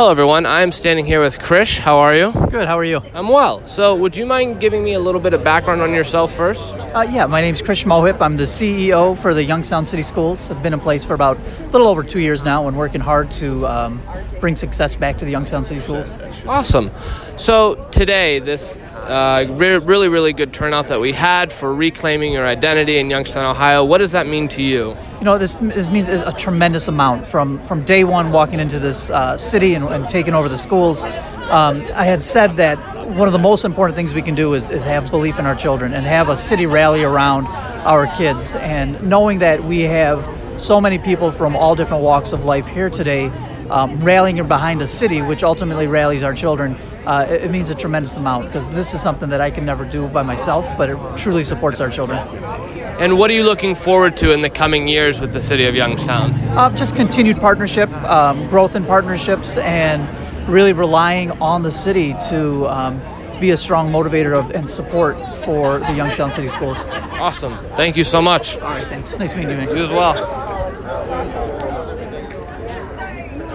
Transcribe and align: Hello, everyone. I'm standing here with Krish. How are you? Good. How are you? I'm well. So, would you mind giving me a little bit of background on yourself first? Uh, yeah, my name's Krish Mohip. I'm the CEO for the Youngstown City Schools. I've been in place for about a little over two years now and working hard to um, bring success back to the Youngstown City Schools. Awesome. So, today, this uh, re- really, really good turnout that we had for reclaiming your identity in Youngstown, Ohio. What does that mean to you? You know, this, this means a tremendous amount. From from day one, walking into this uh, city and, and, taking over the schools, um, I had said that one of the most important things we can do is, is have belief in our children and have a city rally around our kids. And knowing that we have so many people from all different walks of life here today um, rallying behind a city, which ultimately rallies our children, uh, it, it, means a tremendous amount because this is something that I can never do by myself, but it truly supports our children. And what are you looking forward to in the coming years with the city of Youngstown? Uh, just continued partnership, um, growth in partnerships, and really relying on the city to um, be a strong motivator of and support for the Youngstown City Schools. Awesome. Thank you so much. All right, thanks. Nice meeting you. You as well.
Hello, 0.00 0.10
everyone. 0.10 0.46
I'm 0.46 0.72
standing 0.72 1.04
here 1.04 1.20
with 1.20 1.38
Krish. 1.38 1.78
How 1.78 1.98
are 1.98 2.16
you? 2.16 2.32
Good. 2.50 2.66
How 2.66 2.78
are 2.78 2.86
you? 2.86 3.02
I'm 3.12 3.28
well. 3.28 3.66
So, 3.66 3.94
would 3.94 4.16
you 4.16 4.24
mind 4.24 4.58
giving 4.58 4.82
me 4.82 4.94
a 4.94 4.98
little 4.98 5.20
bit 5.20 5.34
of 5.34 5.44
background 5.44 5.82
on 5.82 5.92
yourself 5.92 6.34
first? 6.34 6.62
Uh, 6.94 7.06
yeah, 7.10 7.26
my 7.26 7.42
name's 7.42 7.60
Krish 7.60 7.84
Mohip. 7.84 8.18
I'm 8.22 8.38
the 8.38 8.44
CEO 8.44 9.14
for 9.14 9.34
the 9.34 9.44
Youngstown 9.44 9.84
City 9.84 10.02
Schools. 10.02 10.50
I've 10.50 10.62
been 10.62 10.72
in 10.72 10.80
place 10.80 11.04
for 11.04 11.12
about 11.12 11.36
a 11.36 11.66
little 11.66 11.86
over 11.86 12.02
two 12.02 12.18
years 12.18 12.42
now 12.42 12.66
and 12.66 12.78
working 12.78 13.02
hard 13.02 13.30
to 13.32 13.66
um, 13.66 14.00
bring 14.40 14.56
success 14.56 14.96
back 14.96 15.18
to 15.18 15.26
the 15.26 15.30
Youngstown 15.30 15.66
City 15.66 15.80
Schools. 15.80 16.16
Awesome. 16.46 16.90
So, 17.36 17.86
today, 17.90 18.38
this 18.38 18.80
uh, 19.02 19.46
re- 19.50 19.78
really, 19.78 20.08
really 20.08 20.32
good 20.32 20.52
turnout 20.52 20.88
that 20.88 21.00
we 21.00 21.12
had 21.12 21.52
for 21.52 21.74
reclaiming 21.74 22.32
your 22.32 22.46
identity 22.46 22.98
in 22.98 23.10
Youngstown, 23.10 23.44
Ohio. 23.44 23.84
What 23.84 23.98
does 23.98 24.12
that 24.12 24.26
mean 24.26 24.48
to 24.48 24.62
you? 24.62 24.96
You 25.18 25.24
know, 25.24 25.38
this, 25.38 25.56
this 25.56 25.90
means 25.90 26.08
a 26.08 26.32
tremendous 26.32 26.88
amount. 26.88 27.26
From 27.26 27.62
from 27.64 27.84
day 27.84 28.04
one, 28.04 28.32
walking 28.32 28.60
into 28.60 28.78
this 28.78 29.10
uh, 29.10 29.36
city 29.36 29.74
and, 29.74 29.84
and, 29.86 30.08
taking 30.08 30.34
over 30.34 30.48
the 30.48 30.58
schools, 30.58 31.04
um, 31.04 31.84
I 31.94 32.04
had 32.04 32.22
said 32.22 32.56
that 32.56 32.78
one 33.10 33.28
of 33.28 33.32
the 33.32 33.38
most 33.38 33.64
important 33.64 33.96
things 33.96 34.14
we 34.14 34.22
can 34.22 34.34
do 34.34 34.54
is, 34.54 34.70
is 34.70 34.84
have 34.84 35.10
belief 35.10 35.38
in 35.38 35.46
our 35.46 35.56
children 35.56 35.94
and 35.94 36.04
have 36.06 36.28
a 36.28 36.36
city 36.36 36.66
rally 36.66 37.02
around 37.02 37.46
our 37.84 38.06
kids. 38.16 38.52
And 38.54 39.02
knowing 39.02 39.40
that 39.40 39.64
we 39.64 39.80
have 39.82 40.28
so 40.60 40.80
many 40.80 40.98
people 40.98 41.30
from 41.30 41.56
all 41.56 41.74
different 41.74 42.02
walks 42.02 42.32
of 42.32 42.44
life 42.44 42.66
here 42.66 42.90
today 42.90 43.32
um, 43.70 44.00
rallying 44.00 44.36
behind 44.46 44.82
a 44.82 44.88
city, 44.88 45.22
which 45.22 45.42
ultimately 45.42 45.86
rallies 45.86 46.22
our 46.22 46.34
children, 46.34 46.74
uh, 47.06 47.26
it, 47.28 47.44
it, 47.44 47.50
means 47.50 47.70
a 47.70 47.74
tremendous 47.74 48.16
amount 48.16 48.46
because 48.46 48.70
this 48.70 48.94
is 48.94 49.00
something 49.00 49.28
that 49.30 49.40
I 49.40 49.50
can 49.50 49.64
never 49.64 49.84
do 49.84 50.08
by 50.08 50.22
myself, 50.22 50.66
but 50.76 50.90
it 50.90 50.98
truly 51.16 51.44
supports 51.44 51.80
our 51.80 51.90
children. 51.90 52.18
And 53.00 53.18
what 53.18 53.30
are 53.30 53.34
you 53.34 53.44
looking 53.44 53.74
forward 53.74 54.16
to 54.18 54.32
in 54.32 54.42
the 54.42 54.50
coming 54.50 54.86
years 54.86 55.20
with 55.20 55.32
the 55.32 55.40
city 55.40 55.64
of 55.64 55.74
Youngstown? 55.74 56.32
Uh, 56.50 56.74
just 56.76 56.94
continued 56.94 57.38
partnership, 57.38 57.90
um, 58.04 58.46
growth 58.48 58.76
in 58.76 58.84
partnerships, 58.84 59.56
and 59.56 60.06
really 60.48 60.72
relying 60.72 61.30
on 61.40 61.62
the 61.62 61.70
city 61.70 62.14
to 62.28 62.66
um, 62.68 63.00
be 63.40 63.50
a 63.52 63.56
strong 63.56 63.90
motivator 63.90 64.38
of 64.38 64.50
and 64.50 64.68
support 64.68 65.16
for 65.36 65.78
the 65.78 65.94
Youngstown 65.94 66.30
City 66.30 66.48
Schools. 66.48 66.84
Awesome. 66.86 67.58
Thank 67.76 67.96
you 67.96 68.04
so 68.04 68.20
much. 68.20 68.58
All 68.58 68.68
right, 68.68 68.86
thanks. 68.88 69.18
Nice 69.18 69.34
meeting 69.34 69.62
you. 69.62 69.76
You 69.76 69.84
as 69.84 69.90
well. 69.90 71.69